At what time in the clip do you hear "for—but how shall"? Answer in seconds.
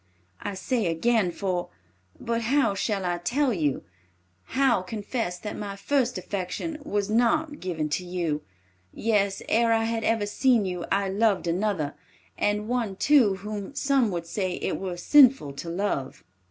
1.29-3.05